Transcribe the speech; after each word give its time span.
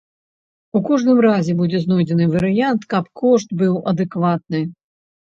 У 0.77 0.79
кожным 0.85 1.17
разе, 1.25 1.53
будзе 1.59 1.81
знойдзены 1.83 2.25
варыянт, 2.35 2.87
каб 2.93 3.11
кошт 3.21 3.53
быў 3.59 3.75
адэкватны. 3.93 4.63